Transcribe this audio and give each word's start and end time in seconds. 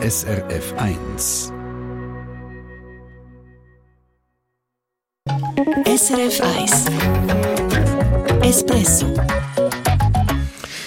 SRF 0.00 0.74
1. 0.76 1.52
SRF 5.84 6.40
1 6.40 6.84
Espresso 8.42 9.06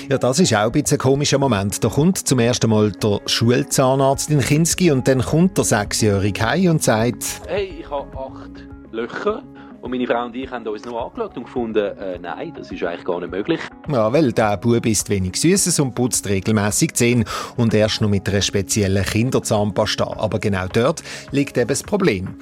ja, 0.10 0.18
das 0.18 0.40
ist 0.40 0.54
auch 0.54 0.60
ein 0.60 0.72
bisschen 0.74 0.98
ein 0.98 1.00
komischer 1.00 1.40
Moment. 1.40 1.82
Da 1.84 1.88
kommt 1.88 2.18
zum 2.18 2.40
ersten 2.40 2.70
Mal 2.70 2.92
der 2.92 3.22
Schulzahnarzt 3.26 4.30
in 4.30 4.40
Kinski 4.40 4.92
und 4.92 5.08
dann 5.08 5.22
kommt 5.22 5.58
der 5.58 5.64
Sechsjährige 5.64 6.46
heim 6.46 6.72
und 6.72 6.84
sagt 6.84 7.42
«Hey, 7.48 7.80
ich 7.80 7.90
habe 7.90 8.18
acht 8.18 8.68
Löcher 8.92 9.42
und 9.82 9.92
meine 9.92 10.06
Frau 10.06 10.26
und 10.26 10.36
ich 10.36 10.50
haben 10.50 10.68
uns 10.68 10.86
noch 10.86 11.08
angeschaut 11.08 11.36
und 11.38 11.44
gefunden, 11.46 11.98
äh, 11.98 12.20
nein, 12.20 12.54
das 12.56 12.72
ist 12.72 12.84
eigentlich 12.84 13.06
gar 13.06 13.20
nicht 13.20 13.32
möglich. 13.32 13.60
Ja, 13.90 14.14
weil 14.14 14.32
der 14.32 14.58
Bub 14.58 14.86
ist 14.86 15.10
wenig 15.10 15.36
Süßes 15.38 15.80
und 15.80 15.96
putzt 15.96 16.28
regelmäßig 16.30 16.94
Zähne 16.94 17.26
und 17.58 17.74
erst 17.74 18.02
noch 18.02 18.10
mit 18.10 18.30
einer 18.30 18.42
speziellen 18.42 19.04
Kinderzahnpasta. 19.04 20.06
Aber 20.18 20.40
genau 20.40 20.68
dort 20.72 21.04
liegt 21.32 21.58
eben 21.58 21.68
das 21.68 21.84
Problem. 21.84 22.36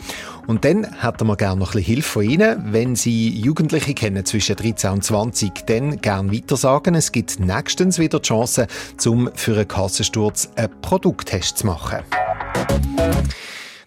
Und 0.48 0.66
dann 0.66 0.84
hätten 1.02 1.28
wir 1.28 1.38
gerne 1.38 1.60
noch 1.60 1.70
ein 1.70 1.78
bisschen 1.78 1.94
Hilfe 1.94 2.10
von 2.10 2.24
Ihnen. 2.24 2.74
Wenn 2.74 2.96
Sie 2.96 3.30
Jugendliche 3.30 3.94
kennen 3.94 4.26
zwischen 4.26 4.56
13 4.56 4.92
und 4.92 5.04
20, 5.04 5.66
dann 5.66 6.02
gerne 6.02 6.34
weitersagen. 6.34 6.96
Es 6.96 7.12
gibt 7.12 7.40
nächstens 7.40 8.00
wieder 8.00 8.20
die 8.20 8.28
Chance, 8.28 8.68
um 9.06 9.30
für 9.36 9.54
einen 9.54 9.68
Kassensturz 9.68 10.50
einen 10.56 10.82
Produkttest 10.82 11.60
zu 11.60 11.68
machen. 11.68 12.00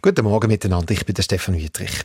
Guten 0.00 0.24
Morgen 0.24 0.48
miteinander, 0.48 0.92
ich 0.92 1.04
bin 1.04 1.14
der 1.14 1.22
Stefan 1.22 1.56
Wietrich. 1.56 2.02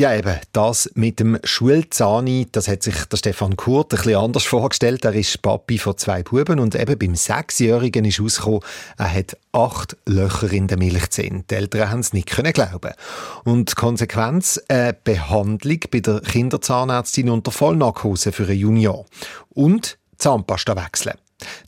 Ja, 0.00 0.14
eben, 0.14 0.34
das 0.52 0.90
mit 0.94 1.20
dem 1.20 1.38
Schulzahni, 1.44 2.48
das 2.50 2.68
hat 2.68 2.82
sich 2.82 3.04
der 3.04 3.18
Stefan 3.18 3.58
Kurt 3.58 3.92
ein 3.92 3.98
bisschen 3.98 4.16
anders 4.16 4.44
vorgestellt. 4.44 5.04
Er 5.04 5.12
ist 5.12 5.42
Papi 5.42 5.76
von 5.76 5.98
zwei 5.98 6.22
Buben 6.22 6.58
und 6.58 6.74
eben 6.74 6.98
beim 6.98 7.14
Sechsjährigen 7.14 8.06
ist 8.06 8.18
rausgekommen, 8.18 8.60
er 8.96 9.12
hat 9.12 9.36
acht 9.52 9.98
Löcher 10.06 10.50
in 10.52 10.68
der 10.68 10.78
Milchzähne. 10.78 11.44
Die 11.50 11.54
Eltern 11.54 11.90
haben 11.90 12.00
es 12.00 12.14
nicht 12.14 12.30
können 12.30 12.54
glauben. 12.54 12.94
Und 13.44 13.76
Konsequenz, 13.76 14.58
eine 14.68 14.94
Behandlung 14.94 15.80
bei 15.90 16.00
der 16.00 16.22
Kinderzahnärztin 16.22 17.28
unter 17.28 17.50
Vollnarkose 17.50 18.32
für 18.32 18.44
einen 18.44 18.58
Junior. 18.58 19.04
Und 19.50 19.98
Zahnpasta 20.16 20.82
wechseln. 20.82 21.18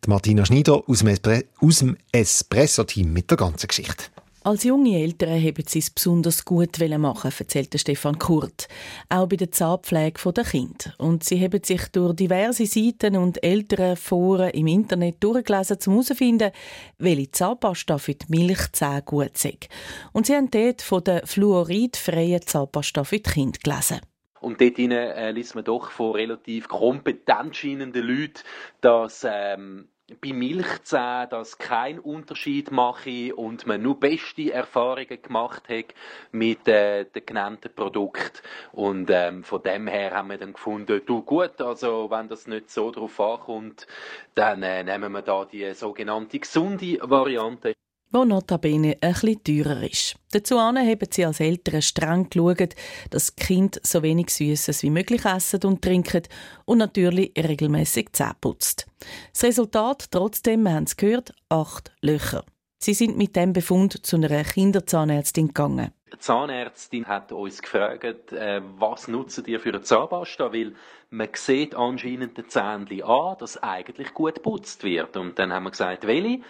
Die 0.07 0.09
Martina 0.09 0.47
Schneider 0.47 0.83
aus 0.87 1.01
dem 1.01 1.99
Espresso-Team 2.13 3.13
mit 3.13 3.31
der 3.31 3.37
ganzen 3.37 3.69
Geschichte. 3.69 4.05
Als 4.45 4.65
junge 4.65 4.99
Eltern 4.99 5.41
haben 5.41 5.65
sie 5.69 5.79
es 5.79 5.91
besonders 5.91 6.45
gut 6.45 6.77
machen, 6.99 7.33
erzählte 7.39 7.79
Stefan 7.79 8.19
Kurt. 8.19 8.67
Auch 9.09 9.29
bei 9.29 9.37
der 9.37 9.53
Zahnpflege 9.53 10.33
der 10.33 10.45
Kinder. 10.45 10.95
Und 10.99 11.23
sie 11.23 11.41
haben 11.41 11.63
sich 11.63 11.87
durch 11.93 12.17
diverse 12.17 12.67
Seiten 12.67 13.17
und 13.17 13.45
ältere 13.45 13.95
Foren 13.95 14.51
im 14.51 14.67
Internet 14.67 15.23
durchgelesen, 15.23 15.79
um 15.87 15.93
herauszufinden, 15.93 16.51
welche 16.99 17.31
Zahnpasta 17.31 17.99
für 17.99 18.15
die 18.15 18.27
Milchzähne 18.31 19.03
gut 19.03 19.45
ist. 19.45 19.69
Und 20.13 20.27
sie 20.27 20.35
haben 20.35 20.51
dort 20.51 20.83
von 20.83 21.05
der 21.05 21.25
fluoridfreien 21.25 22.43
Zahnpasta 22.43 23.05
für 23.05 23.21
die 23.21 23.31
Kinder 23.31 23.61
gelesen. 23.63 24.01
Und 24.41 24.61
dort 24.61 24.77
äh, 24.77 25.31
liest 25.31 25.55
man 25.55 25.63
doch 25.63 25.93
von 25.93 26.17
relativ 26.17 26.67
kompetent 26.67 27.55
scheinenden 27.55 28.05
Leuten, 28.05 28.43
dass 28.81 29.25
ähm, 29.25 29.87
bei 30.21 30.33
Milchzähnen 30.33 31.29
das 31.31 31.59
keinen 31.59 31.99
Unterschied 31.99 32.71
mache 32.71 33.35
und 33.35 33.67
man 33.67 33.83
nur 33.83 33.99
beste 33.99 34.53
Erfahrungen 34.53 35.23
gemacht 35.23 35.69
hat 35.69 35.95
mit 36.33 36.67
äh, 36.69 37.05
den 37.05 37.27
genannten 37.27 37.75
Produkten. 37.75 38.39
Und 38.73 39.11
ähm, 39.11 39.45
von 39.45 39.63
dem 39.63 39.87
her 39.87 40.13
haben 40.13 40.31
wir 40.31 40.39
dann 40.39 40.53
gefunden, 40.53 41.01
du 41.07 41.23
gut, 41.23 41.61
also 41.61 42.11
wenn 42.11 42.29
das 42.29 42.47
nicht 42.47 42.71
so 42.71 42.91
drauf 42.91 43.19
ankommt, 43.21 43.87
dann 44.35 44.63
äh, 44.63 44.83
nehmen 44.85 45.13
wir 45.13 45.23
da 45.23 45.45
die 45.45 45.73
sogenannte 45.75 46.39
gesunde 46.39 46.99
Variante 47.03 47.75
wo 48.13 48.25
notabene 48.25 48.97
ein 49.01 49.13
bisschen 49.13 49.43
teurer 49.45 49.83
ist. 49.83 50.17
Dazu 50.33 50.61
haben 50.61 50.79
sie 51.11 51.25
als 51.25 51.41
Eltern 51.41 51.83
streng 51.83 52.29
geschaut, 52.31 52.75
dass 53.11 53.35
die 53.35 53.43
Kinder 53.43 53.81
so 53.83 54.03
wenig 54.03 54.31
Süßes 54.31 54.83
wie 54.83 54.91
möglich 54.91 55.25
essen 55.25 55.61
und 55.65 55.83
trinken 55.83 56.23
und 56.65 56.79
natürlich 56.79 57.33
regelmäßig 57.37 58.13
Zähne 58.13 58.37
putzt. 58.41 58.87
Das 59.33 59.45
Resultat 59.45 60.11
trotzdem, 60.11 60.63
wir 60.63 60.75
haben 60.75 60.85
es 60.85 60.97
gehört, 60.97 61.33
acht 61.49 61.93
Löcher. 62.01 62.45
Sie 62.79 62.95
sind 62.95 63.17
mit 63.17 63.37
dem 63.37 63.53
Befund 63.53 64.05
zu 64.05 64.17
einer 64.17 64.43
Kinderzahnärztin 64.43 65.49
gegangen. 65.49 65.93
Die 66.13 66.19
Zahnärztin 66.19 67.07
hat 67.07 67.33
uns 67.33 67.63
gefragt, 67.63 68.33
äh, 68.33 68.61
was 68.77 69.09
nutzen 69.09 69.45
die 69.45 69.59
für 69.59 69.71
eine 69.71 69.83
Zahnpasta, 69.83 70.53
weil 70.53 70.75
man 71.09 71.29
sieht 71.33 71.75
anscheinend 71.75 72.37
den 72.37 72.49
Zähnchen 72.49 73.03
an, 73.05 73.37
dass 73.39 73.63
eigentlich 73.63 74.13
gut 74.13 74.35
geputzt 74.35 74.83
wird. 74.83 75.17
Und 75.17 75.39
dann 75.39 75.53
haben 75.53 75.65
wir 75.65 75.71
gesagt, 75.71 76.07
welche? 76.07 76.41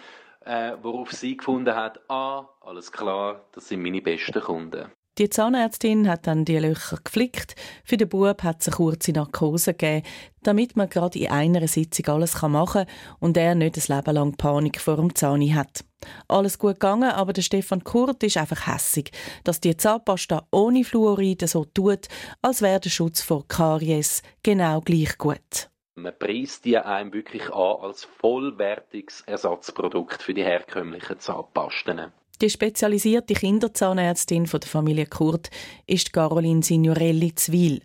Äh, 0.45 0.73
worauf 0.81 1.11
sie 1.11 1.37
gefunden 1.37 1.75
hat, 1.75 1.99
ah, 2.09 2.47
alles 2.61 2.91
klar, 2.91 3.45
das 3.53 3.67
sind 3.67 3.81
meine 3.81 4.01
besten 4.01 4.41
Kunden. 4.41 4.91
Die 5.19 5.29
Zahnärztin 5.29 6.09
hat 6.09 6.25
dann 6.25 6.43
die 6.43 6.57
Löcher 6.57 6.97
geflickt. 7.03 7.55
Für 7.83 7.97
den 7.97 8.09
Bub 8.09 8.41
hat 8.41 8.63
sie 8.63 8.71
eine 8.71 8.77
kurze 8.77 9.11
Narkose 9.11 9.75
gegeben, 9.75 10.07
damit 10.41 10.75
man 10.75 10.89
gerade 10.89 11.19
in 11.19 11.29
einer 11.29 11.67
Sitzung 11.67 12.07
alles 12.07 12.41
machen 12.41 12.85
kann 12.85 13.17
und 13.19 13.37
er 13.37 13.53
nicht 13.53 13.77
ein 13.77 13.95
Leben 13.95 14.15
lang 14.15 14.35
Panik 14.37 14.81
vor 14.81 14.95
dem 14.95 15.13
Zahni 15.13 15.49
hat. 15.49 15.85
Alles 16.27 16.57
gut 16.57 16.79
gegangen, 16.79 17.11
aber 17.11 17.31
der 17.31 17.43
Stefan 17.43 17.83
Kurt 17.83 18.23
ist 18.23 18.37
einfach 18.37 18.65
hässig, 18.65 19.11
dass 19.43 19.61
die 19.61 19.77
Zahnpasta 19.77 20.47
ohne 20.49 20.83
Fluoride 20.83 21.47
so 21.47 21.63
tut, 21.63 22.07
als 22.41 22.63
wäre 22.63 22.79
der 22.79 22.89
Schutz 22.89 23.21
vor 23.21 23.47
Karies 23.47 24.23
genau 24.41 24.81
gleich 24.81 25.15
gut. 25.19 25.69
Man 25.95 26.17
preist 26.17 26.65
die 26.65 26.77
einem 26.77 27.13
wirklich 27.13 27.51
an 27.51 27.77
als 27.81 28.03
vollwertiges 28.03 29.21
Ersatzprodukt 29.21 30.23
für 30.23 30.33
die 30.33 30.43
herkömmlichen 30.43 31.19
Zahnpasten. 31.19 32.11
Die 32.41 32.49
spezialisierte 32.49 33.35
Kinderzahnärztin 33.35 34.47
von 34.47 34.59
der 34.59 34.69
Familie 34.69 35.05
Kurt 35.05 35.51
ist 35.85 36.11
Caroline 36.11 36.63
Signorelli 36.63 37.35
Zwil. 37.35 37.81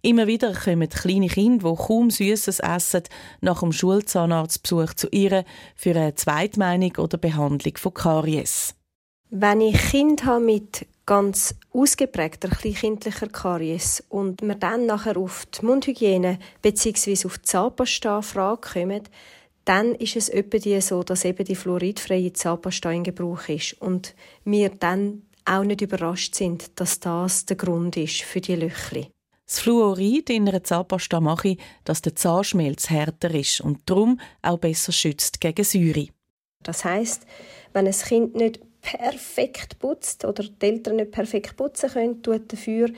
Immer 0.00 0.26
wieder 0.26 0.54
kommen 0.54 0.88
kleine 0.88 1.28
Kinder, 1.28 1.70
die 1.70 1.82
kaum 1.86 2.10
Süßes 2.10 2.60
essen, 2.60 3.02
nach 3.42 3.60
dem 3.60 3.72
Schulzahnarztbesuch 3.72 4.94
zu 4.94 5.08
ihr 5.10 5.44
für 5.76 5.90
eine 5.90 6.14
Zweitmeinung 6.14 6.96
oder 6.96 7.18
Behandlung 7.18 7.76
von 7.76 7.92
Karies. 7.92 8.74
Wenn 9.32 9.60
ich 9.60 9.78
Kind 9.90 10.24
habe 10.24 10.44
mit 10.44 10.86
ganz 11.06 11.54
ausgeprägter 11.72 12.48
kleinkindlicher 12.48 13.28
Karies 13.28 14.02
und 14.08 14.42
wir 14.42 14.56
dann 14.56 14.86
nachher 14.86 15.16
auf 15.16 15.46
die 15.46 15.64
Mundhygiene 15.64 16.40
bzw. 16.62 17.26
auf 17.26 17.38
die 17.38 17.44
Zahnpasta-Frage 17.44 18.60
kommen, 18.60 19.02
dann 19.64 19.94
ist 19.94 20.16
es 20.16 20.30
etwa 20.30 20.80
so, 20.80 21.04
dass 21.04 21.24
eben 21.24 21.44
die 21.44 21.54
fluoridfreie 21.54 22.32
Zahnpasta 22.32 22.90
in 22.90 23.04
Gebrauch 23.04 23.48
ist 23.48 23.80
und 23.80 24.16
wir 24.44 24.70
dann 24.70 25.22
auch 25.44 25.62
nicht 25.62 25.80
überrascht 25.80 26.34
sind, 26.34 26.80
dass 26.80 26.98
das 26.98 27.46
der 27.46 27.56
Grund 27.56 27.96
ist 27.96 28.22
für 28.22 28.40
die 28.40 28.56
Löchli. 28.56 29.10
Das 29.46 29.60
Fluorid 29.60 30.28
in 30.30 30.48
einer 30.48 30.64
Zahnpasta 30.64 31.20
mache, 31.20 31.56
dass 31.84 32.02
der 32.02 32.16
Zahnschmelz 32.16 32.90
härter 32.90 33.32
ist 33.32 33.60
und 33.60 33.78
darum 33.86 34.20
auch 34.42 34.58
besser 34.58 34.90
schützt 34.90 35.40
gegen 35.40 35.64
Säure. 35.64 36.08
Das 36.64 36.84
heißt, 36.84 37.26
wenn 37.72 37.86
ein 37.86 37.92
Kind 37.92 38.34
nicht 38.34 38.60
perfekt 38.80 39.78
putzt 39.78 40.24
oder 40.24 40.44
die 40.44 40.66
Eltern 40.66 40.96
nicht 40.96 41.10
perfekt 41.10 41.56
putzen 41.56 41.90
können, 41.90 42.22
tut 42.22 42.52
dafür 42.52 42.90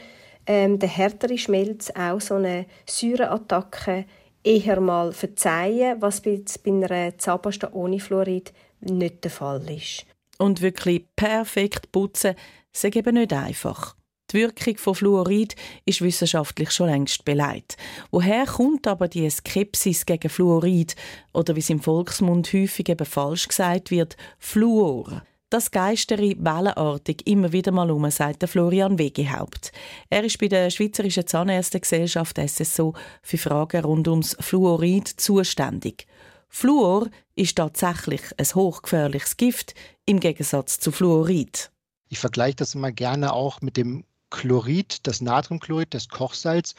ähm, 0.46 0.78
der 0.78 0.88
härtere 0.88 1.38
Schmelz 1.38 1.90
auch 1.90 2.20
so 2.20 2.34
eine 2.34 2.66
Säureattacke 2.86 4.06
eher 4.44 4.80
mal 4.80 5.12
verzeihen, 5.12 6.00
was 6.00 6.20
bei, 6.20 6.42
bei 6.64 6.70
einer 6.70 7.16
Zahnpasta 7.18 7.70
ohne 7.72 8.00
Fluorid 8.00 8.52
nicht 8.80 9.22
der 9.24 9.30
Fall 9.30 9.62
ist. 9.70 10.04
Und 10.38 10.60
wirklich 10.60 11.04
perfekt 11.14 11.92
putzen, 11.92 12.34
ist 12.72 12.84
eben 12.84 13.14
nicht 13.14 13.32
einfach. 13.32 13.94
Die 14.32 14.38
Wirkung 14.38 14.78
von 14.78 14.94
Fluorid 14.94 15.54
ist 15.84 16.00
wissenschaftlich 16.00 16.70
schon 16.70 16.88
längst 16.88 17.24
beleidigt. 17.24 17.76
Woher 18.10 18.46
kommt 18.46 18.86
aber 18.86 19.06
die 19.06 19.28
Skepsis 19.28 20.06
gegen 20.06 20.30
Fluorid 20.30 20.96
oder 21.34 21.54
wie 21.54 21.60
es 21.60 21.68
im 21.68 21.80
Volksmund 21.80 22.50
häufig 22.52 22.88
eben 22.88 23.04
falsch 23.04 23.48
gesagt 23.48 23.90
wird, 23.90 24.16
Fluor? 24.38 25.22
Das 25.52 25.70
geistere 25.70 26.34
wellenartig 26.38 27.26
immer 27.26 27.52
wieder 27.52 27.72
mal 27.72 27.90
um, 27.90 28.10
sagt 28.10 28.48
Florian 28.48 28.98
Wegehaupt. 28.98 29.70
Er 30.08 30.24
ist 30.24 30.38
bei 30.38 30.48
der 30.48 30.70
Schweizerischen 30.70 31.26
Zahnärztegesellschaft 31.26 32.38
SSO 32.38 32.94
für 33.20 33.36
Fragen 33.36 33.84
rund 33.84 34.08
ums 34.08 34.34
Fluorid 34.40 35.06
zuständig. 35.06 36.06
Fluor 36.48 37.10
ist 37.34 37.56
tatsächlich 37.56 38.22
ein 38.38 38.46
hochgefährliches 38.46 39.36
Gift 39.36 39.74
im 40.06 40.20
Gegensatz 40.20 40.80
zu 40.80 40.90
Fluorid. 40.90 41.70
Ich 42.08 42.18
vergleiche 42.18 42.56
das 42.56 42.74
immer 42.74 42.90
gerne 42.90 43.34
auch 43.34 43.60
mit 43.60 43.76
dem 43.76 44.04
Chlorid, 44.30 45.06
das 45.06 45.20
Natriumchlorid, 45.20 45.92
das 45.92 46.08
Kochsalz. 46.08 46.74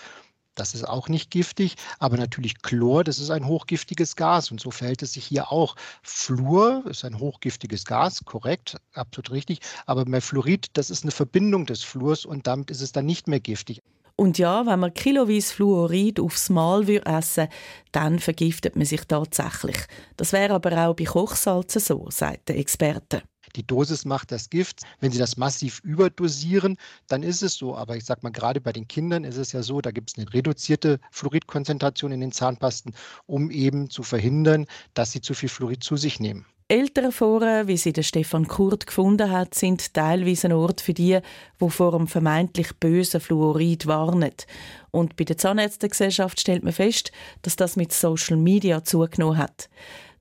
Das 0.55 0.75
ist 0.75 0.87
auch 0.87 1.09
nicht 1.09 1.31
giftig, 1.31 1.75
aber 1.99 2.17
natürlich 2.17 2.61
Chlor, 2.61 3.03
das 3.03 3.19
ist 3.19 3.31
ein 3.31 3.47
hochgiftiges 3.47 4.15
Gas 4.15 4.51
und 4.51 4.59
so 4.59 4.69
verhält 4.69 5.01
es 5.01 5.13
sich 5.13 5.25
hier 5.25 5.51
auch. 5.51 5.75
Fluor 6.03 6.83
ist 6.85 7.03
ein 7.05 7.17
hochgiftiges 7.17 7.85
Gas, 7.85 8.23
korrekt, 8.23 8.77
absolut 8.93 9.31
richtig, 9.31 9.59
aber 9.85 10.05
Fluorid, 10.21 10.67
das 10.73 10.89
ist 10.89 11.03
eine 11.03 11.11
Verbindung 11.11 11.65
des 11.65 11.83
Fluors 11.83 12.25
und 12.25 12.45
damit 12.45 12.69
ist 12.69 12.81
es 12.81 12.91
dann 12.91 13.05
nicht 13.05 13.27
mehr 13.27 13.39
giftig. 13.39 13.81
Und 14.15 14.37
ja, 14.37 14.65
wenn 14.67 14.79
man 14.79 14.93
kiloweise 14.93 15.53
Fluorid 15.53 16.19
aufs 16.19 16.49
Mal 16.49 16.87
essen 16.87 17.47
dann 17.91 18.19
vergiftet 18.19 18.75
man 18.75 18.85
sich 18.85 19.05
tatsächlich. 19.05 19.77
Das 20.17 20.33
wäre 20.33 20.53
aber 20.53 20.87
auch 20.87 20.95
bei 20.95 21.05
Kochsalzen 21.05 21.81
so, 21.81 22.07
sagt 22.11 22.49
der 22.49 22.59
Experte. 22.59 23.23
Die 23.55 23.65
Dosis 23.65 24.05
macht 24.05 24.31
das 24.31 24.49
Gift. 24.49 24.81
Wenn 24.99 25.11
Sie 25.11 25.19
das 25.19 25.37
massiv 25.37 25.79
überdosieren, 25.83 26.77
dann 27.07 27.23
ist 27.23 27.43
es 27.43 27.55
so. 27.55 27.75
Aber 27.75 27.95
ich 27.95 28.05
sage 28.05 28.21
mal, 28.23 28.31
gerade 28.31 28.61
bei 28.61 28.71
den 28.71 28.87
Kindern 28.87 29.23
ist 29.23 29.37
es 29.37 29.51
ja 29.51 29.63
so, 29.63 29.81
da 29.81 29.91
gibt 29.91 30.11
es 30.11 30.17
eine 30.17 30.33
reduzierte 30.33 30.99
Fluoridkonzentration 31.11 32.11
in 32.11 32.21
den 32.21 32.31
Zahnpasten, 32.31 32.93
um 33.25 33.51
eben 33.51 33.89
zu 33.89 34.03
verhindern, 34.03 34.65
dass 34.93 35.11
sie 35.11 35.21
zu 35.21 35.33
viel 35.33 35.49
Fluorid 35.49 35.83
zu 35.83 35.97
sich 35.97 36.19
nehmen. 36.19 36.45
Elternforen, 36.69 37.67
wie 37.67 37.77
sie 37.77 37.93
der 37.93 38.03
Stefan 38.03 38.47
Kurt 38.47 38.87
gefunden 38.87 39.29
hat, 39.29 39.53
sind 39.53 39.93
teilweise 39.93 40.47
ein 40.47 40.53
Ort 40.53 40.81
für 40.81 40.93
die, 40.93 41.19
die 41.61 41.69
vor 41.69 41.91
dem 41.91 42.07
vermeintlich 42.07 42.75
bösen 42.77 43.19
Fluorid 43.19 43.85
warnen. 43.85 44.31
Und 44.89 45.15
bei 45.15 45.25
der 45.25 45.37
Zahnärztegesellschaft 45.37 46.39
stellt 46.39 46.63
man 46.63 46.73
fest, 46.73 47.11
dass 47.41 47.57
das 47.57 47.75
mit 47.75 47.91
Social 47.91 48.37
Media 48.37 48.83
zugenommen 48.83 49.37
hat. 49.37 49.69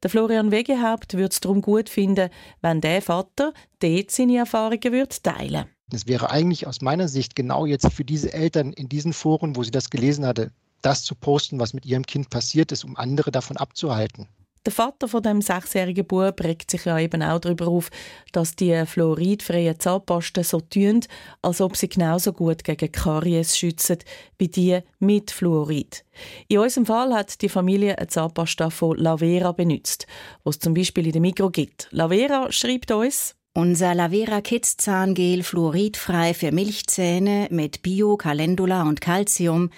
Der 0.03 0.11
Florian 0.11 0.51
Wegehaupt 0.51 1.15
würde 1.15 1.31
es 1.31 1.39
darum 1.39 1.63
gut 1.63 1.89
finden, 1.89 2.29
wenn 2.61 2.81
der 2.81 3.03
Vater 3.03 3.53
dort 3.79 4.11
seine 4.11 4.39
Erfahrungen 4.39 4.83
würde 4.83 5.17
teilen 5.23 5.67
Es 5.93 6.09
wäre 6.09 6.31
eigentlich 6.31 6.67
aus 6.67 6.81
meiner 6.81 7.07
Sicht 7.07 7.37
genau 7.37 7.67
jetzt 7.67 7.87
für 7.93 8.05
diese 8.05 8.33
Eltern 8.33 8.73
in 8.73 8.89
diesen 8.89 9.13
Foren, 9.13 9.55
wo 9.55 9.63
sie 9.63 9.71
das 9.71 9.91
gelesen 9.91 10.27
hatte, 10.27 10.51
das 10.83 11.05
zu 11.05 11.15
posten, 11.15 11.61
was 11.61 11.73
mit 11.73 11.87
ihrem 11.87 12.05
Kind 12.05 12.31
passiert 12.31 12.73
ist, 12.73 12.85
um 12.85 12.97
andere 12.97 13.31
davon 13.31 13.57
abzuhalten. 13.57 14.27
Der 14.65 14.73
Vater 14.73 15.09
von 15.09 15.23
dem 15.23 15.43
sechsjährigen 15.43 16.07
Bub 16.07 16.41
regt 16.45 16.71
sich 16.71 16.85
ja 16.85 16.97
eben 16.97 17.21
auch 17.23 17.41
darüber 17.41 17.67
auf, 17.67 17.91
dass 18.31 18.55
die 18.55 18.87
fluoridfreien 18.87 19.81
Zahnpasten 19.81 20.45
so 20.45 20.61
tun, 20.61 21.01
als 21.43 21.61
ob 21.61 21.77
sie 21.77 21.89
genauso 21.89 22.33
gut 22.33 22.63
gegen 22.63 22.93
Karies 22.93 23.59
schützen 23.59 23.99
wie 24.39 24.47
die 24.49 24.79
mit 25.01 25.33
Fluorid. 25.33 26.05
In 26.47 26.59
unserem 26.59 26.87
Fall 26.87 27.13
hat 27.13 27.43
die 27.43 27.49
Familie 27.49 27.99
eine 27.99 28.07
Zahnpasta 28.07 28.71
von 28.71 28.97
Lavera 28.97 29.51
benutzt, 29.51 30.07
was 30.45 30.61
zum 30.61 30.75
Beispiel 30.75 31.07
in 31.07 31.13
der 31.13 31.21
Mikro 31.21 31.51
gibt. 31.51 31.89
Lavera 31.91 32.53
schreibt 32.53 32.93
uns, 32.93 33.35
unser 33.55 33.97
Lavera 33.97 34.41
Kids 34.43 34.77
Zahngel 34.77 35.43
fluoridfrei 35.43 36.35
für 36.35 36.53
Milchzähne 36.53 37.49
mit 37.51 37.83
Bio, 37.83 38.17
Calendula 38.17 38.85
und 38.85 39.01
Calcium 39.01 39.71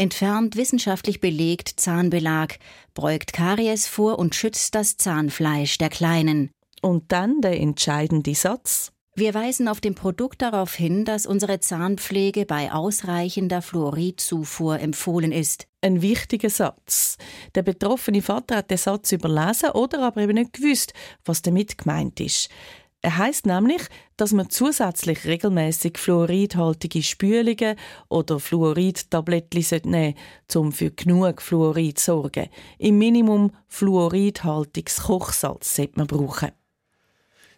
entfernt 0.00 0.56
wissenschaftlich 0.56 1.20
belegt 1.20 1.78
Zahnbelag, 1.78 2.58
beugt 2.94 3.32
Karies 3.32 3.86
vor 3.86 4.18
und 4.18 4.34
schützt 4.34 4.74
das 4.74 4.96
Zahnfleisch 4.96 5.78
der 5.78 5.90
Kleinen. 5.90 6.50
Und 6.80 7.12
dann 7.12 7.42
der 7.42 7.60
entscheidende 7.60 8.34
Satz. 8.34 8.92
Wir 9.14 9.34
weisen 9.34 9.68
auf 9.68 9.82
dem 9.82 9.94
Produkt 9.94 10.40
darauf 10.40 10.74
hin, 10.74 11.04
dass 11.04 11.26
unsere 11.26 11.60
Zahnpflege 11.60 12.46
bei 12.46 12.72
ausreichender 12.72 13.60
Fluoridzufuhr 13.60 14.80
empfohlen 14.80 15.32
ist. 15.32 15.66
Ein 15.82 16.00
wichtiger 16.00 16.48
Satz. 16.48 17.18
Der 17.54 17.62
betroffene 17.62 18.22
Vater 18.22 18.56
hat 18.56 18.70
den 18.70 18.78
Satz 18.78 19.12
überlesen 19.12 19.72
oder 19.72 20.02
aber 20.02 20.22
eben 20.22 20.34
nicht 20.34 20.54
gewusst, 20.54 20.94
was 21.24 21.42
damit 21.42 21.76
gemeint 21.76 22.20
ist. 22.20 22.48
Er 23.02 23.16
heißt 23.16 23.46
nämlich, 23.46 23.82
dass 24.18 24.32
man 24.32 24.50
zusätzlich 24.50 25.24
regelmäßig 25.24 25.96
fluoridhaltige 25.96 27.02
Spülungen 27.02 27.76
oder 28.08 28.38
Fluoridtablettchen 28.38 29.80
nehmen 29.84 30.14
sollte, 30.46 30.60
um 30.60 30.72
für 30.72 30.90
genug 30.90 31.40
Fluorid 31.40 31.98
zu 31.98 32.12
sorgen. 32.12 32.48
Im 32.78 32.98
Minimum 32.98 33.52
fluoridhaltiges 33.68 35.04
Kochsalz 35.04 35.76
sollte 35.76 35.94
man 35.96 36.08
brauchen. 36.08 36.50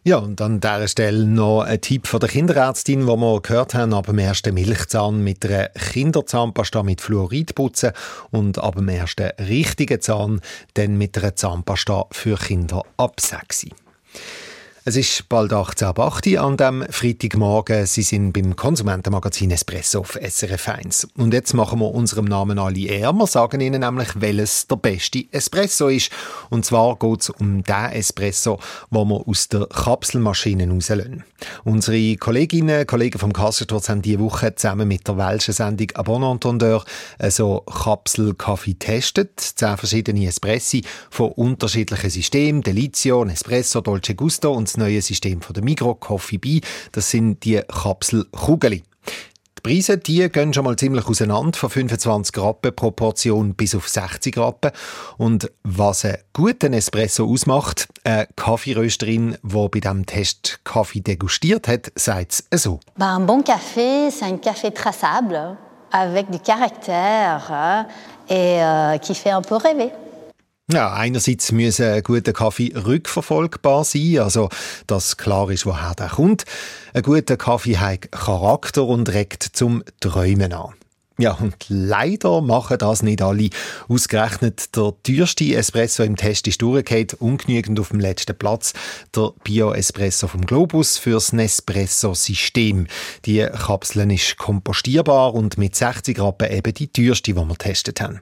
Ja, 0.05 0.19
und 0.19 0.41
an 0.41 0.61
dieser 0.61 0.89
Stelle 0.89 1.25
noch 1.27 1.62
ein 1.62 1.81
Tipp 1.81 2.09
von 2.09 2.19
der 2.19 2.29
Kinderärztin, 2.29 3.06
wo 3.06 3.17
wir 3.17 3.41
gehört 3.41 3.75
haben, 3.75 3.94
ab 3.94 4.06
dem 4.06 4.19
ersten 4.19 4.55
Milchzahn 4.55 5.23
mit 5.23 5.44
einer 5.47 5.69
Kinderzahnpasta 5.69 6.83
mit 6.83 7.00
Fluorid 7.00 7.55
putzen 7.55 7.93
und 8.33 8.59
ab 8.59 8.75
dem 8.75 8.89
ersten 8.89 9.31
richtigen 9.39 10.00
Zahn 10.00 10.41
dann 10.75 10.99
mit 10.99 11.17
einer 11.19 11.37
Zahnpasta 11.37 12.06
für 12.11 12.37
Kinder 12.37 12.83
ab 12.97 13.21
6. 13.21 13.67
Es 14.84 14.96
ist 14.96 15.29
bald 15.29 15.52
18.08 15.52 16.34
Uhr 16.34 16.43
an 16.43 16.56
diesem 16.56 16.84
Freitagmorgen. 16.90 17.87
Sie 17.87 18.02
sind 18.02 18.32
beim 18.32 18.56
Konsumentenmagazin 18.56 19.52
Espresso 19.52 20.00
auf 20.00 20.19
SRF 20.20 20.70
1. 20.70 21.08
Und 21.17 21.32
jetzt 21.32 21.55
machen 21.55 21.79
wir 21.79 21.94
unserem 21.94 22.25
Namen 22.25 22.58
alle 22.58 22.88
eher. 22.88 23.12
Wir 23.12 23.26
sagen 23.29 23.61
Ihnen 23.61 23.82
nämlich, 23.82 24.08
welches 24.17 24.67
der 24.67 24.75
beste 24.75 25.26
Espresso 25.31 25.87
ist. 25.87 26.11
Und 26.50 26.64
zwar 26.64 26.96
geht 26.96 27.20
es 27.20 27.31
um 27.31 27.62
den 27.62 27.93
Espresso, 27.93 28.58
den 28.90 29.08
wir 29.08 29.29
aus 29.29 29.46
der 29.46 29.67
Kapselmaschine 29.67 30.69
rauslösen. 30.69 31.23
Unsere 31.62 32.17
Kolleginnen 32.17 32.81
und 32.81 32.88
Kollegen 32.88 33.20
vom 33.20 33.32
Kassensturz 33.32 33.88
haben 33.88 34.02
diese 34.02 34.19
Woche 34.19 34.52
zusammen 34.56 34.88
mit 34.88 35.06
der 35.06 35.17
welschen 35.17 35.55
Sendung 35.55 35.88
«A 35.94 36.32
entendeur» 36.32 36.84
also 37.20 37.61
Kapselkaffee 37.61 38.73
getestet. 38.73 39.38
Zehn 39.38 39.76
verschiedene 39.76 40.26
Espressi 40.26 40.82
von 41.08 41.31
unterschiedlichen 41.31 42.11
Systemen. 42.11 42.62
Delizio, 42.62 43.25
Espresso, 43.26 43.81
Dolce 43.81 44.17
Gusto 44.17 44.52
und 44.52 44.71
das 44.72 44.78
neue 44.78 45.02
System 45.02 45.42
von 45.42 45.54
der 45.54 45.62
Migro 45.62 45.94
Coffee 45.94 46.38
Bee. 46.38 46.60
Das 46.92 47.10
sind 47.10 47.44
die 47.44 47.60
Kapselkugeli. 47.60 48.82
Die 49.58 49.62
Preise 49.62 49.98
die 49.98 50.28
gehen 50.30 50.52
schon 50.52 50.64
mal 50.64 50.76
ziemlich 50.76 51.06
auseinander, 51.06 51.56
von 51.56 51.70
25 51.70 52.36
Rappen 52.38 52.74
pro 52.74 52.90
Portion 52.90 53.54
bis 53.54 53.74
auf 53.74 53.88
60 53.88 54.36
Rappen. 54.38 54.70
Und 55.19 55.50
was 55.62 56.04
einen 56.04 56.16
guten 56.32 56.72
Espresso 56.72 57.30
ausmacht, 57.30 57.86
eine 58.02 58.26
Kaffeerösterin, 58.34 59.36
die 59.42 59.69
bei 59.69 59.80
diesem 59.80 60.06
Test 60.06 60.60
Kaffee 60.64 61.00
degustiert 61.00 61.69
hat, 61.69 61.92
sagt 61.94 62.44
es 62.50 62.62
so. 62.62 62.80
un 62.98 63.20
bon 63.20 63.42
café, 63.42 64.10
c'est 64.10 64.24
un 64.24 64.38
café 64.38 64.72
traçable, 64.72 65.56
avec 65.92 66.30
du 66.30 66.38
caractère 66.38 67.86
et 68.28 68.62
euh, 68.62 68.96
qui 68.98 69.14
fait 69.14 69.30
un 69.30 69.42
rêver. 69.42 69.92
Ja, 70.72 70.90
einerseits 70.94 71.52
müsse 71.52 71.92
ein 71.92 72.02
guter 72.02 72.32
Kaffee 72.32 72.72
rückverfolgbar 72.74 73.84
sein, 73.84 74.20
also 74.20 74.48
dass 74.86 75.19
klar 75.19 75.50
ist, 75.50 75.66
woher 75.66 75.94
der 75.94 76.08
kommt. 76.08 76.44
Ein 76.94 77.02
guter 77.02 77.36
Kaffee 77.36 77.76
hat 77.76 78.10
Charakter 78.10 78.84
und 78.84 79.12
regt 79.12 79.42
zum 79.52 79.84
Träumen 80.00 80.54
an. 80.54 80.72
Ja, 81.19 81.32
und 81.32 81.54
leider 81.69 82.40
machen 82.40 82.78
das 82.78 83.02
nicht 83.02 83.20
alle. 83.20 83.50
Ausgerechnet 83.86 84.74
der 84.74 84.94
teuerste 85.02 85.54
Espresso 85.54 86.04
im 86.04 86.16
Test 86.16 86.48
ist 86.48 86.62
durchgefallen, 86.62 87.08
ungenügend 87.19 87.78
auf 87.78 87.90
dem 87.90 88.00
letzten 88.00 88.36
Platz. 88.36 88.72
Der 89.14 89.34
Bio-Espresso 89.44 90.26
vom 90.26 90.46
Globus 90.46 90.96
fürs 90.96 91.34
Nespresso-System. 91.34 92.86
Die 93.26 93.46
Kapseln 93.46 94.08
ist 94.08 94.38
kompostierbar 94.38 95.34
und 95.34 95.58
mit 95.58 95.76
60 95.76 96.19
Rappen 96.19 96.50
eben 96.50 96.72
die 96.72 96.88
teuerste, 96.88 97.34
die 97.34 97.36
wir 97.36 97.46
getestet 97.46 98.00
haben. 98.00 98.20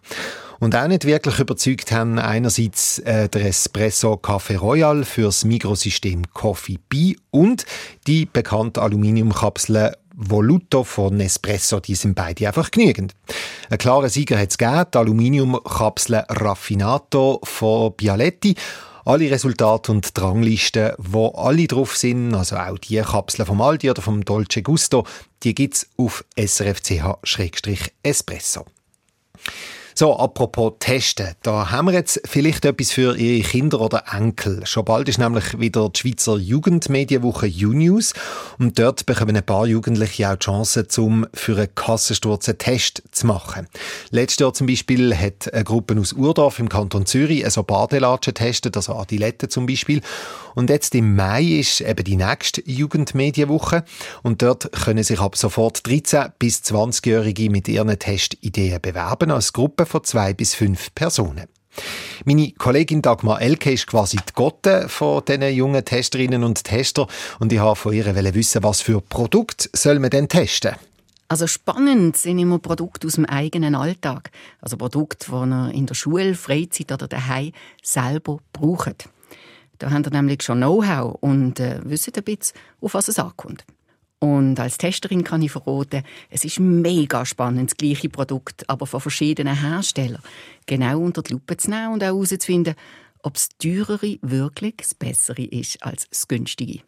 Und 0.61 0.77
auch 0.77 0.87
nicht 0.89 1.07
wirklich 1.07 1.39
überzeugt 1.39 1.91
haben 1.91 2.19
einerseits 2.19 2.99
äh, 3.01 3.31
der 3.31 3.47
Espresso 3.47 4.21
Café 4.23 4.59
Royal 4.59 5.07
fürs 5.07 5.47
Mikrosystem 5.47 6.31
Coffee 6.35 6.79
Bee 6.91 7.17
und 7.31 7.65
die 8.07 8.27
bekannte 8.27 8.83
Aluminiumkapsel 8.83 9.97
Voluto 10.15 10.85
von 10.85 11.17
Nespresso, 11.17 11.81
die 11.81 11.95
sind 11.95 12.15
beide 12.15 12.47
einfach 12.47 12.71
genügend. 12.71 13.15
Ein 13.71 13.79
klarer 13.79 14.11
Sieger 14.11 14.39
hat 14.39 14.51
es 14.51 14.59
gegeben, 14.59 14.85
die 14.93 14.99
Aluminiumkapsel 14.99 16.25
Raffinato 16.29 17.41
von 17.43 17.95
Bialetti. 17.97 18.55
Alle 19.07 19.31
Resultate 19.31 19.91
und 19.91 20.19
Dranglisten, 20.19 20.93
wo 20.99 21.29
alle 21.29 21.67
drauf 21.67 21.97
sind, 21.97 22.35
also 22.35 22.57
auch 22.57 22.77
die 22.77 23.01
Kapseln 23.01 23.47
vom 23.47 23.63
Aldi 23.63 23.91
oder 23.91 24.03
vom 24.03 24.27
Dolce 24.27 24.61
Gusto, 24.63 25.07
die 25.43 25.55
gibt's 25.55 25.87
auf 25.97 26.23
srfch-espresso. 26.37 28.67
So, 30.01 30.17
apropos 30.17 30.77
Testen. 30.79 31.35
Da 31.43 31.73
haben 31.73 31.89
wir 31.89 31.93
jetzt 31.93 32.23
vielleicht 32.25 32.65
etwas 32.65 32.91
für 32.91 33.19
Ihre 33.19 33.47
Kinder 33.47 33.83
oder 33.83 34.05
Enkel. 34.11 34.65
Schon 34.65 34.87
bald 34.87 35.11
ist 35.11 35.19
nämlich 35.19 35.61
wieder 35.61 35.91
die 35.91 36.01
Schweizer 36.01 36.39
Jugendmedienwoche 36.39 37.53
U-News. 37.67 38.15
Und 38.59 38.79
dort 38.79 39.05
bekommen 39.05 39.37
ein 39.37 39.45
paar 39.45 39.67
Jugendliche 39.67 40.31
auch 40.31 40.37
die 40.37 40.47
Chance, 40.47 40.89
zum 40.89 41.27
für 41.35 41.55
einen 41.59 41.75
Kassensturz 41.75 42.49
einen 42.49 42.57
Test 42.57 43.03
zu 43.11 43.27
machen. 43.27 43.69
Letztes 44.09 44.39
Jahr 44.39 44.55
zum 44.55 44.69
Beispiel 44.69 45.15
hat 45.15 45.53
eine 45.53 45.65
Gruppe 45.65 46.01
aus 46.01 46.15
Urdorf 46.15 46.61
im 46.61 46.71
Kanton 46.71 47.05
Zürich 47.05 47.47
so 47.51 47.63
Badelatschen 47.63 48.33
getestet, 48.33 48.79
also 48.79 48.95
Adilette 48.95 49.51
zum 49.51 49.67
Beispiel. 49.67 50.01
Und 50.55 50.71
jetzt 50.71 50.95
im 50.95 51.15
Mai 51.15 51.45
ist 51.45 51.83
eben 51.83 52.05
die 52.05 52.17
nächste 52.17 52.63
Jugendmedienwoche. 52.69 53.85
Und 54.23 54.41
dort 54.41 54.73
können 54.73 55.05
sich 55.05 55.21
ab 55.21 55.37
sofort 55.37 55.79
13- 55.81 56.33
bis 56.39 56.61
20-Jährige 56.63 57.51
mit 57.51 57.69
ihren 57.69 57.99
Testideen 57.99 58.81
bewerben 58.81 59.31
als 59.31 59.53
Gruppe 59.53 59.87
von 59.91 60.05
zwei 60.05 60.33
bis 60.33 60.55
fünf 60.55 60.95
Personen. 60.95 61.47
Meine 62.25 62.53
Kollegin 62.53 63.03
Dagmar 63.03 63.41
Elke 63.41 63.73
ist 63.73 63.87
quasi 63.87 64.17
die 64.17 64.33
Gotte 64.35 64.89
von 64.89 65.25
diesen 65.25 65.53
jungen 65.55 65.85
Testerinnen 65.85 66.45
und 66.45 66.63
Tester 66.65 67.07
und 67.39 67.53
ich 67.53 67.59
habe 67.59 67.77
von 67.77 67.93
ihr 67.93 68.35
wissen, 68.35 68.63
was 68.63 68.81
für 68.81 69.01
Produkte 69.01 69.69
soll 69.73 69.99
man 69.99 70.11
denn 70.11 70.29
testen? 70.29 70.77
Also 71.29 71.47
spannend 71.47 72.17
sind 72.17 72.39
immer 72.41 72.59
Produkte 72.59 73.07
aus 73.07 73.15
dem 73.15 73.25
eigenen 73.25 73.77
Alltag. 73.77 74.31
Also 74.61 74.77
Produkte, 74.77 75.27
die 75.27 75.33
man 75.33 75.71
in 75.71 75.87
der 75.87 75.95
Schule, 75.95 76.35
Freizeit 76.35 76.91
oder 76.91 77.07
daheim 77.07 77.53
selber 77.83 78.39
braucht. 78.53 79.09
Da 79.79 79.91
haben 79.91 80.05
ihr 80.05 80.11
nämlich 80.11 80.43
schon 80.43 80.59
Know-how 80.59 81.17
und 81.21 81.61
äh, 81.61 81.81
wissen 81.85 82.13
ein 82.17 82.25
bisschen, 82.25 82.59
auf 82.81 82.95
was 82.95 83.09
es 83.09 83.19
ankommt. 83.19 83.65
Und 84.21 84.61
als 84.61 84.77
Testerin 84.77 85.25
kann 85.25 85.43
ich 85.43 85.51
verraten, 85.51 86.03
es 86.29 86.45
ist 86.45 86.61
mega 86.61 87.25
spannend, 87.25 87.71
das 87.71 87.77
gleiche 87.77 88.11
Produkt, 88.11 88.69
aber 88.69 88.87
von 88.87 89.01
verschiedenen 89.01 89.59
Herstellern 89.59 90.23
genau 90.67 91.01
unter 91.01 91.23
die 91.23 91.33
Lupe 91.33 91.57
zu 91.57 91.71
nehmen 91.71 91.95
und 91.95 92.05
auch 92.05 92.09
herauszufinden, 92.09 92.75
ob 93.23 93.35
das 93.35 93.49
teurere 93.59 94.19
wirklich 94.23 94.75
das 94.77 94.95
bessere 94.95 95.43
ist 95.43 95.83
als 95.83 96.09
das 96.09 96.29
günstige. 96.29 96.81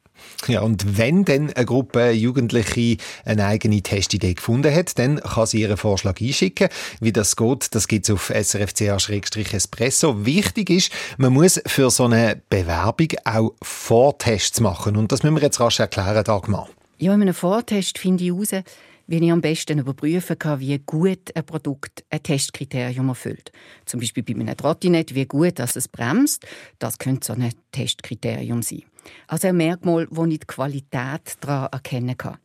Ja, 0.46 0.60
und 0.60 0.98
wenn 0.98 1.24
dann 1.24 1.50
eine 1.52 1.64
Gruppe 1.64 2.10
Jugendliche 2.10 2.98
eine 3.24 3.46
eigene 3.46 3.82
Testidee 3.82 4.34
gefunden 4.34 4.72
hat, 4.72 4.98
dann 4.98 5.20
kann 5.20 5.46
sie 5.46 5.62
ihren 5.62 5.78
Vorschlag 5.78 6.20
einschicken. 6.20 6.68
Wie 7.00 7.12
das 7.12 7.34
geht, 7.36 7.74
das 7.74 7.88
gibt 7.88 8.08
es 8.08 8.14
auf 8.14 8.30
srfca-espresso. 8.30 10.26
Wichtig 10.26 10.70
ist, 10.70 10.92
man 11.16 11.32
muss 11.32 11.60
für 11.66 11.90
so 11.90 12.04
eine 12.04 12.40
Bewerbung 12.50 13.08
auch 13.24 13.54
Vortests 13.62 14.60
machen. 14.60 14.96
Und 14.96 15.12
das 15.12 15.22
müssen 15.22 15.36
wir 15.36 15.42
jetzt 15.42 15.60
rasch 15.60 15.80
erklären, 15.80 16.22
Dagmar. 16.24 16.68
Ja, 17.02 17.12
in 17.14 17.22
einem 17.22 17.34
Vortest 17.34 17.98
finde 17.98 18.22
ich 18.22 18.30
heraus, 18.30 18.62
wie 19.08 19.16
ich 19.16 19.32
am 19.32 19.40
besten 19.40 19.80
überprüfen 19.80 20.38
kann, 20.38 20.60
wie 20.60 20.78
gut 20.78 21.34
ein 21.34 21.44
Produkt 21.44 22.04
ein 22.10 22.22
Testkriterium 22.22 23.08
erfüllt. 23.08 23.50
Zum 23.86 23.98
Beispiel 23.98 24.22
bei 24.22 24.34
einem 24.34 24.56
Trottinett, 24.56 25.12
wie 25.12 25.26
gut 25.26 25.58
dass 25.58 25.74
es 25.74 25.88
bremst. 25.88 26.46
Das 26.78 26.98
könnte 26.98 27.26
so 27.26 27.32
ein 27.32 27.52
Testkriterium 27.72 28.62
sein. 28.62 28.84
Also 29.26 29.48
ein 29.48 29.56
Merkmal, 29.56 30.06
wo 30.12 30.26
ich 30.26 30.38
die 30.38 30.46
Qualität 30.46 31.38
daran 31.40 31.70
erkennen 31.72 32.16
kann. 32.16 32.38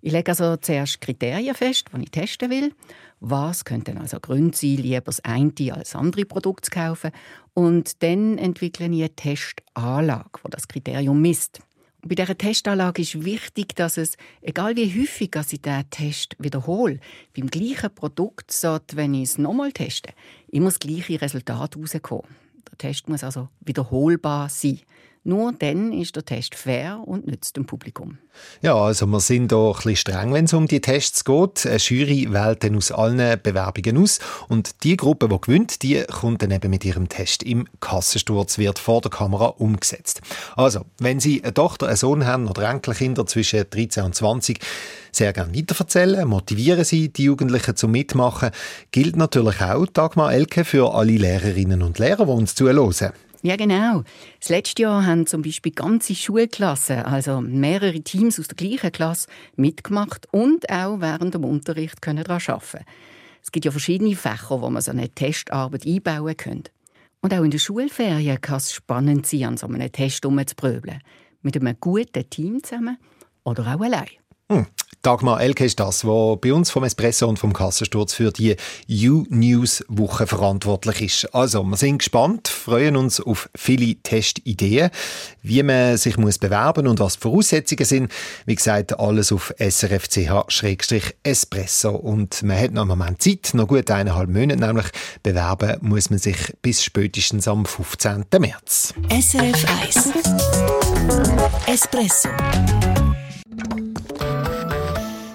Ich 0.00 0.12
lege 0.12 0.30
also 0.30 0.56
zuerst 0.56 1.02
Kriterien 1.02 1.54
fest, 1.54 1.88
die 1.94 2.02
ich 2.02 2.10
testen 2.10 2.48
will. 2.48 2.72
Was 3.20 3.66
könnten 3.66 3.98
also 3.98 4.18
Gründe 4.18 4.56
sein, 4.56 4.76
lieber 4.76 5.02
das 5.02 5.20
eine 5.20 5.52
als 5.74 5.94
andere 5.94 6.24
Produkt 6.24 6.64
zu 6.64 6.70
kaufen? 6.70 7.10
Und 7.52 8.02
dann 8.02 8.38
entwickle 8.38 8.86
ich 8.86 8.92
eine 8.92 9.14
Testanlage, 9.14 10.40
die 10.42 10.50
das 10.50 10.68
Kriterium 10.68 11.20
misst. 11.20 11.60
Bei 12.02 12.14
dieser 12.14 12.36
Testanlage 12.36 13.02
ist 13.02 13.24
wichtig, 13.24 13.76
dass 13.76 13.98
es, 13.98 14.16
egal 14.40 14.74
wie 14.76 15.00
häufig 15.00 15.30
ich 15.36 15.60
diesen 15.60 15.90
Test 15.90 16.34
wiederhole, 16.38 16.98
beim 17.36 17.48
gleichen 17.48 17.94
Produkt 17.94 18.50
sollte, 18.50 18.96
wenn 18.96 19.12
ich 19.12 19.24
es 19.24 19.38
nochmal 19.38 19.72
teste, 19.72 20.14
immer 20.48 20.66
das 20.66 20.78
gleiche 20.78 21.20
Resultat 21.20 21.76
herauskommen. 21.76 22.24
Der 22.70 22.78
Test 22.78 23.08
muss 23.08 23.22
also 23.22 23.48
wiederholbar 23.60 24.48
sein. 24.48 24.80
Nur 25.22 25.52
dann 25.52 25.92
ist 25.92 26.16
der 26.16 26.24
Test 26.24 26.54
fair 26.54 27.02
und 27.04 27.26
nützt 27.26 27.56
dem 27.58 27.66
Publikum. 27.66 28.16
Ja, 28.62 28.74
also 28.74 29.04
wir 29.06 29.20
sind 29.20 29.52
hier 29.52 29.58
ein 29.58 29.72
bisschen 29.74 29.96
streng, 29.96 30.32
wenn 30.32 30.46
es 30.46 30.54
um 30.54 30.66
die 30.66 30.80
Tests 30.80 31.26
geht. 31.26 31.66
Eine 31.66 31.76
Jury 31.76 32.32
wählt 32.32 32.64
dann 32.64 32.76
aus 32.76 32.90
allen 32.90 33.38
Bewerbungen 33.42 33.98
aus 33.98 34.18
und 34.48 34.82
die 34.82 34.96
Gruppe, 34.96 35.28
die 35.28 35.38
gewinnt, 35.38 35.82
die 35.82 36.02
kommt 36.04 36.40
dann 36.40 36.50
eben 36.50 36.70
mit 36.70 36.86
ihrem 36.86 37.10
Test 37.10 37.42
im 37.42 37.68
Kassensturz, 37.80 38.56
wird 38.56 38.78
vor 38.78 39.02
der 39.02 39.10
Kamera 39.10 39.46
umgesetzt. 39.46 40.22
Also, 40.56 40.86
wenn 40.98 41.20
Sie 41.20 41.42
eine 41.42 41.52
Tochter, 41.52 41.88
einen 41.88 41.96
Sohn 41.96 42.24
haben 42.24 42.48
oder 42.48 42.70
Enkelkinder 42.70 43.26
zwischen 43.26 43.64
13 43.68 44.04
und 44.04 44.14
20, 44.14 44.58
sehr 45.12 45.34
gerne 45.34 45.54
weiterverzählen, 45.54 46.26
motivieren 46.26 46.84
Sie 46.84 47.12
die 47.12 47.24
Jugendlichen 47.24 47.76
zum 47.76 47.90
Mitmachen. 47.90 48.52
Gilt 48.90 49.16
natürlich 49.16 49.60
auch 49.60 49.86
Dagmar 49.86 50.32
Elke 50.32 50.64
für 50.64 50.94
alle 50.94 51.12
Lehrerinnen 51.12 51.82
und 51.82 51.98
Lehrer, 51.98 52.24
die 52.24 52.32
uns 52.32 52.54
zuhören. 52.54 53.12
Ja, 53.42 53.56
genau. 53.56 54.04
Das 54.38 54.50
letzte 54.50 54.82
Jahr 54.82 55.06
haben 55.06 55.26
zum 55.26 55.40
Beispiel 55.40 55.72
ganze 55.72 56.14
Schulklassen, 56.14 56.98
also 56.98 57.40
mehrere 57.40 58.00
Teams 58.02 58.38
aus 58.38 58.48
der 58.48 58.56
gleichen 58.56 58.92
Klasse, 58.92 59.28
mitgemacht 59.56 60.28
und 60.30 60.68
auch 60.68 61.00
während 61.00 61.34
dem 61.34 61.44
Unterricht 61.44 62.02
können 62.02 62.22
daran 62.22 62.42
arbeiten. 62.46 62.84
Es 63.42 63.50
gibt 63.50 63.64
ja 63.64 63.70
verschiedene 63.70 64.14
Fächer, 64.14 64.60
wo 64.60 64.68
man 64.68 64.82
so 64.82 64.90
eine 64.90 65.08
Testarbeit 65.08 65.86
einbauen 65.86 66.36
kann. 66.36 66.64
Und 67.22 67.32
auch 67.32 67.42
in 67.42 67.50
der 67.50 67.58
Schulferien 67.58 68.40
kann 68.40 68.58
es 68.58 68.72
spannend 68.72 69.26
sein, 69.26 69.44
an 69.44 69.56
so 69.56 69.66
einem 69.66 69.90
Test 69.90 70.26
umzupröbeln. 70.26 71.00
Mit 71.40 71.56
einem 71.56 71.76
guten 71.80 72.28
Team 72.28 72.62
zusammen 72.62 72.98
oder 73.44 73.62
auch 73.74 73.80
allein. 73.80 74.08
Hm. 74.50 74.66
Dagmar 75.02 75.40
Elke 75.40 75.64
ist 75.64 75.80
das, 75.80 76.04
was 76.04 76.38
bei 76.42 76.52
uns 76.52 76.70
vom 76.70 76.84
Espresso 76.84 77.26
und 77.26 77.38
vom 77.38 77.54
Kassensturz 77.54 78.12
für 78.12 78.32
die 78.32 78.56
U-News-Woche 78.90 80.26
verantwortlich 80.26 81.00
ist. 81.00 81.34
Also, 81.34 81.62
wir 81.62 81.78
sind 81.78 81.96
gespannt, 81.98 82.48
freuen 82.48 82.96
uns 82.96 83.18
auf 83.18 83.48
viele 83.56 83.94
Testideen, 83.94 84.90
wie 85.42 85.62
man 85.62 85.96
sich 85.96 86.18
muss 86.18 86.36
bewerben 86.36 86.86
und 86.86 87.00
was 87.00 87.14
die 87.14 87.20
Voraussetzungen 87.20 87.86
sind. 87.86 88.12
Wie 88.44 88.54
gesagt, 88.54 89.00
alles 89.00 89.32
auf 89.32 89.54
srfch-espresso. 89.58 91.92
Und 91.92 92.42
man 92.42 92.58
hat 92.58 92.72
noch 92.72 92.82
einen 92.82 92.90
Moment 92.90 93.22
Zeit, 93.22 93.54
noch 93.54 93.68
gut 93.68 93.90
eineinhalb 93.90 94.28
Monate, 94.28 94.60
nämlich 94.60 94.88
bewerben 95.22 95.78
muss 95.80 96.10
man 96.10 96.18
sich 96.18 96.36
bis 96.60 96.84
spätestens 96.84 97.48
am 97.48 97.64
15. 97.64 98.26
März. 98.38 98.92
SRF 99.08 99.64
1 99.82 100.10
Espresso 101.66 102.28